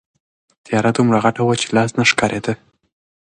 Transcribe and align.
تیاره 0.65 0.91
دومره 0.97 1.17
غټه 1.23 1.41
وه 1.45 1.55
چې 1.61 1.67
لاس 1.75 1.89
نه 1.97 2.03
ښکارېده. 2.09 2.53